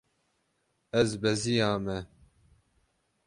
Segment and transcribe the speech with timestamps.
[0.99, 1.97] Ez beziyame.